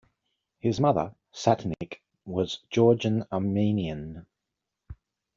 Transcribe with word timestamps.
His 0.57 0.79
mother, 0.79 1.13
Satenik, 1.31 2.01
was 2.25 2.63
Georgian 2.71 3.23
Armenian. 3.31 4.25